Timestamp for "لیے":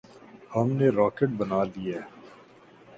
1.73-1.99